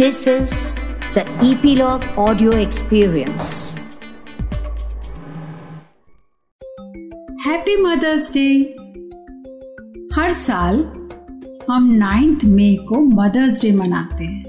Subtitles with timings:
[0.00, 0.78] This is
[1.14, 3.48] the Epilogue Audio Experience.
[7.46, 8.46] Happy mother's day
[10.14, 10.76] हर साल
[11.70, 14.44] हम ninth मई को mother's day मनाते हैं।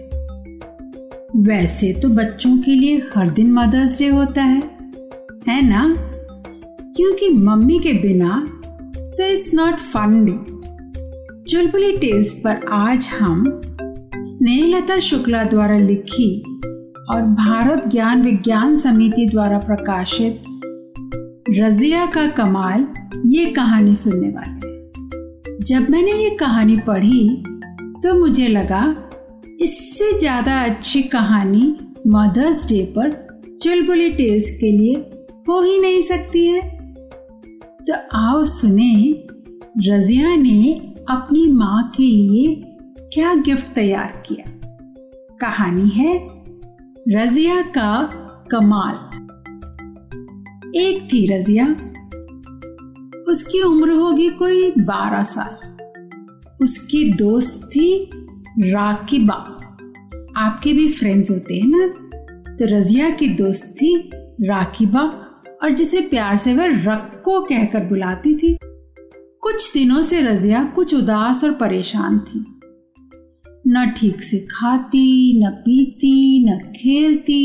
[1.36, 4.62] वैसे तो बच्चों के लिए हर दिन मदर्स डे होता है
[5.48, 5.96] है ना?
[6.98, 8.46] क्योंकि मम्मी के बिना
[8.98, 10.62] तो it's not fun day
[11.52, 13.62] Chulbuli Tales पर आज हम
[14.24, 16.42] स्नेहलता शुक्ला द्वारा लिखी
[17.12, 20.44] और भारत ज्ञान विज्ञान समिति द्वारा प्रकाशित
[21.50, 22.88] रजिया का कमाल
[23.26, 27.44] ये कहानी सुनने वाले जब मैंने ये कहानी पढ़ी
[28.04, 29.10] तो मुझे लगा,
[29.62, 31.76] इससे ज़्यादा अच्छी कहानी
[32.08, 33.12] मदर्स डे पर
[33.62, 34.96] चुलबुली टेल्स के लिए
[35.50, 36.62] हो ही नहीं सकती है।
[37.82, 39.26] तो आओ सुने,
[39.78, 40.74] रजिया ने
[41.10, 42.71] अपनी माँ के लिए
[43.14, 44.52] क्या गिफ्ट तैयार किया?
[45.42, 46.28] कहानी है
[47.10, 48.10] रजिया का
[48.52, 48.96] कमाल।
[50.76, 51.68] एक थी रजिया।
[53.30, 55.78] उसकी उम्र होगी कोई बारह साल।
[56.64, 58.10] उसकी दोस्त थी
[58.60, 59.34] राकिबा।
[60.38, 61.88] आपके भी फ्रेंड्स होते हैं ना?
[62.56, 65.02] तो रजिया की दोस्त थी राकिबा
[65.64, 68.58] और जिसे प्यार से वह रक्को कहकर बुलाती थी।
[69.42, 72.51] कुछ दिनों से रजिया कुछ उदास और परेशान थी।
[73.68, 77.42] न ठीक से खाती, न पीती, न खेलती।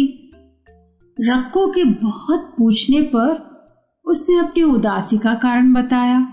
[1.19, 3.45] रक्को के बहुत पूछने पर
[4.05, 6.27] उसने अपनी उदासी का कारण बताया।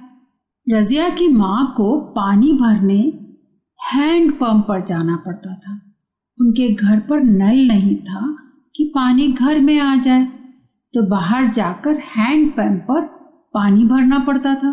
[0.67, 3.01] रजिया की माँ को पानी भरने
[3.79, 5.79] हैंड पंप पर जाना पड़ता था।
[6.37, 8.21] उनके घर पर नल नहीं था
[8.75, 10.23] कि पानी घर में आ जाए
[10.93, 13.01] तो बाहर जाकर हैंड पंप पर
[13.53, 14.71] पानी भरना पड़ता था।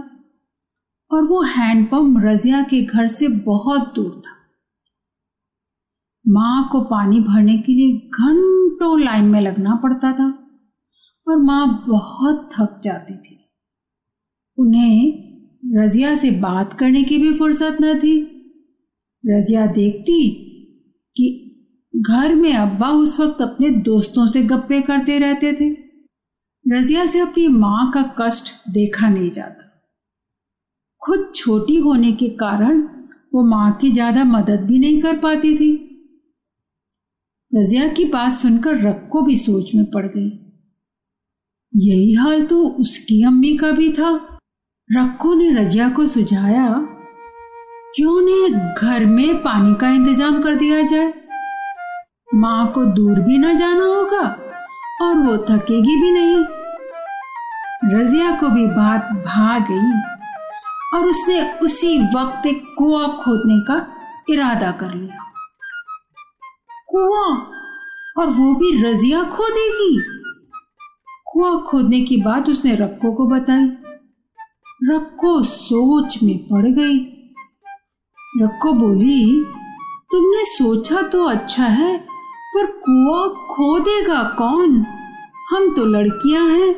[1.11, 4.30] और वो हैंड पंप रजिया के घर से बहुत दूर था।
[6.25, 10.27] माँ को पानी भरने के लिए घंटों लाइन में लगना पड़ता था
[11.27, 13.37] और माँ बहुत थक जाती थी।
[14.59, 15.29] उन्हें
[15.75, 18.21] रजिया से बात करने की भी फुर्सत न थी।
[19.25, 20.23] रजिया देखती
[21.17, 21.47] कि
[21.95, 25.71] घर में अब्बा उस वक्त अपने दोस्तों से गप्पे करते रहते थे।
[26.67, 29.69] रजिया से अपनी माँ का कष्ट देखा नहीं जाता।
[31.03, 32.81] खुद छोटी होने के कारण
[33.35, 35.90] वो माँ की ज़्यादा मदद भी नहीं कर पाती थी।
[37.53, 40.29] रजिया की बात सुनकर रक्को भी सोच में पड़ गई।
[41.73, 44.11] यही हाल तो उसकी अम्मी का भी था।
[44.91, 46.67] रक्को ने रजिया को सुझाया,
[47.95, 51.13] क्यों नहीं घर में पानी का इंतज़ाम कर दिया जाए?
[52.35, 54.23] माँ को दूर भी ना जाना होगा
[55.03, 56.37] और वो थकेगी भी नहीं।
[57.95, 59.93] रजिया को भी बात भा गई
[60.95, 63.87] और उसने उसी वक्त एक कुआ खोदने का
[64.31, 65.30] इरादा कर लिया।
[66.95, 67.37] कुआ,
[68.19, 70.03] और वो भी रजिया खोदेगी।
[71.33, 73.65] कुआ खोदने की बात उसने रक्को को बताई।
[74.85, 76.99] रक्को सोच में पड़ गई।
[78.43, 79.45] रक्को बोली,
[80.11, 81.99] तुमने सोचा तो अच्छा है,
[82.57, 84.87] पर कुआ खोदेगा कौन?
[85.51, 86.75] हम तो लड़कियाँ हैं,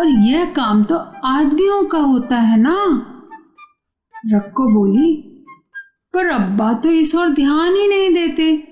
[0.00, 0.94] और यह काम तो
[1.24, 3.06] आदमियों का होता है ना?
[4.26, 5.14] रक्को बोली,
[6.14, 8.71] पर अब्बा तो इस और ध्यान ही नहीं देते।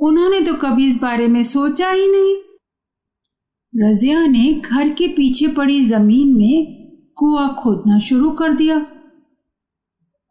[0.00, 2.36] उन्होंने तो कभी इस बारे में सोचा ही नहीं।
[3.74, 6.76] रजिया ने घर के पीछे पड़ी ज़मीन में
[7.16, 8.78] कुआ खोदना शुरू कर दिया।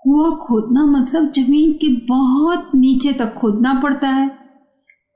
[0.01, 4.27] कुआ खोदना मतलब ज़मीन के बहुत नीचे तक खोदना पड़ता है।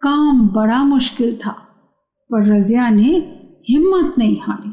[0.01, 1.51] काम बड़ा मुश्किल था,
[2.29, 3.11] पर रजिया ने
[3.69, 4.69] हिम्मत नहीं हारी।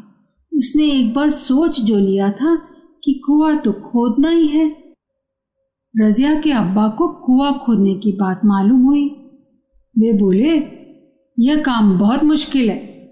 [0.53, 2.55] उसने एक बार सोच जो लिया था
[3.05, 4.67] कि कुआ तो खोदना ही है।
[5.95, 9.09] रजिया के अब्बा को कुआ खोदने की बात मालूम हुई।
[9.99, 10.63] वे बोले,
[11.39, 13.11] यह काम बहुत मुश्किल है।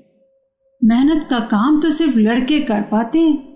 [0.84, 3.48] मेहनत का काम तो सिर्फ़ लड़के कर पाते हैं।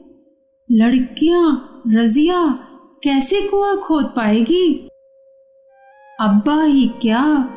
[0.73, 2.59] लड़कियाँ, रजिया,
[3.05, 4.89] कैसे कुआ खोद पाएगी?
[6.21, 7.49] अब्बा ही क्या,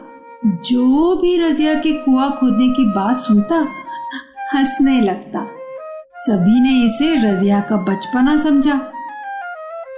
[0.46, 3.68] जो भी रजिया के कुआ खोदने की बात सुनता,
[4.54, 5.48] हंसने लगता।
[6.16, 8.92] सभी ने इसे रजिया का बचपना समझा।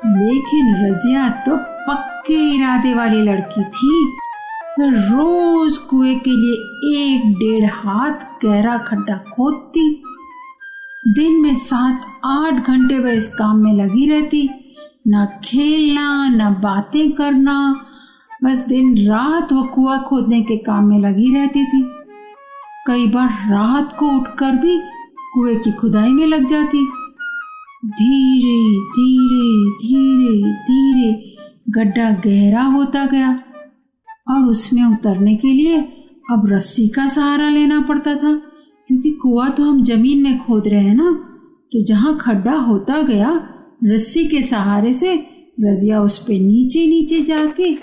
[0.06, 4.18] लेकिन रजिया तो पक्के इरादे वाली लड़की थी।
[4.80, 6.54] रोज कुएँ के लिए
[7.06, 10.04] एक डेढ़ हाथ गहरा खड्डा खोदती,
[11.08, 14.50] दिन में सात आठ घंटे वह इस काम में लगी रहती।
[15.08, 17.86] न खेलना, न बातें करना,
[18.44, 21.84] बस दिन रात वह कुआ खोदने के काम में लगी रहती थी।
[22.88, 24.80] कई बार रात को उठकर भी
[25.34, 26.86] कुएँ की खुदाई में लग जाती।
[27.86, 31.36] धीरे धीरे धीरे धीरे
[31.70, 33.40] गड्ढा गहरा होता गया।
[34.30, 35.78] और उसमें उतरने के लिए
[36.32, 38.34] अब रस्सी का सहारा लेना पड़ता था,
[38.90, 41.12] क्योंकि कुआ तो हम ज़मीन में खोद रहे हैं ना।
[41.72, 43.32] तो जहाँ खड्डा होता गया,
[43.84, 45.14] रस्सी के सहारे से
[45.60, 47.74] रजिया उस पे नीचे नीचे जाके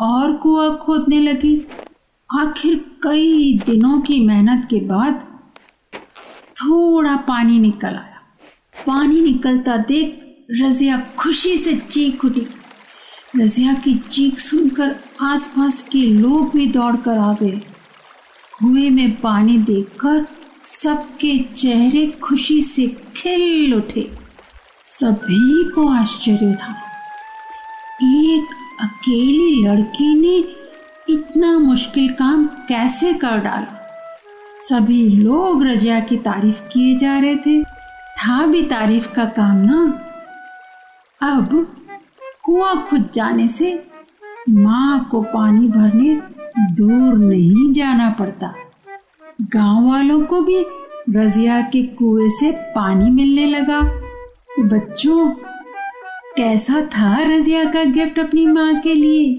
[0.00, 1.56] और कुआ खोदने लगी।
[2.30, 5.22] आखिर कई दिनों की मेहनत के बाद
[6.56, 8.20] थोड़ा पानी निकल आया।
[8.86, 10.18] पानी निकलता देख
[10.52, 12.46] रजिया खुशी से चीख उठी।
[13.38, 17.60] रजिया की चीख सुनकर आसपास के लोग भी दौड़कर आ गए
[18.58, 20.26] कुएँ में पानी देखकर
[20.62, 22.86] सबके चेहरे खुशी से
[23.16, 24.18] खिल उठे।
[24.84, 26.72] सभी को आश्चर्य था।
[28.02, 28.46] एक
[28.80, 30.54] अकेली लड़की ने
[31.14, 33.82] इतना मुश्किल काम कैसे कर डाला?
[34.60, 37.62] सभी लोग रजिया की तारीफ़ किए जा रहे थे।
[38.18, 40.02] था भी तारीफ़ का काम ना?
[41.22, 41.76] अब
[42.46, 43.86] कुआँ खुद जाने से
[44.48, 46.22] माँ को पानी भरने
[46.74, 48.54] दूर नहीं जाना पड़ता।
[49.42, 50.64] गाँव वालों को भी
[51.10, 53.80] रजिया के कुएँ से पानी मिलने लगा।
[54.60, 55.30] बच्चों,
[56.36, 59.34] कैसा था रजिया का गिफ्ट अपनी माँ के लिए?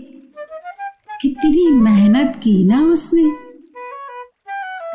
[1.21, 3.25] कितनी मेहनत की ना उसने।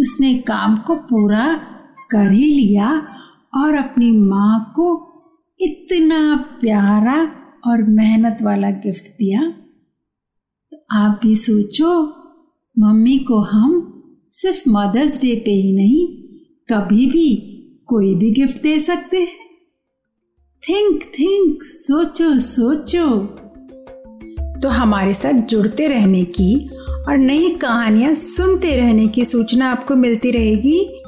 [0.00, 1.74] उसने काम को पूरा
[2.10, 3.06] कर ही लिया
[3.54, 5.08] और अपनी माँ को
[5.60, 7.34] इतना प्यारा
[7.66, 9.50] और मेहनत वाला गिफ्ट दिया।
[10.70, 12.04] तो आप भी सोचो,
[12.78, 13.94] मम्मी को हम
[14.32, 16.28] सिर्फ़ मदर्स डे पे ही नहीं,
[16.72, 17.54] कभी भी
[17.86, 19.48] कोई भी गिफ्ट दे सकते हैं।
[20.68, 23.20] थिंक थिंक सोचो सोचो।
[24.60, 26.68] तो हमारे साथ जुड़ते रहने की
[27.08, 30.97] और नई कहानियाँ सुनते रहने की सूचना आपको मिलती रहेगी।